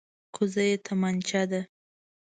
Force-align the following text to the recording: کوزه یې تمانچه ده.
کوزه 0.35 0.63
یې 0.69 0.75
تمانچه 0.85 1.41
ده. 1.51 1.61